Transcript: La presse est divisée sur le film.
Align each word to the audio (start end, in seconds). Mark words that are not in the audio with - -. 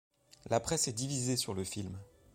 La 0.49 0.59
presse 0.59 0.87
est 0.87 0.93
divisée 0.93 1.37
sur 1.37 1.53
le 1.53 1.63
film. 1.63 1.95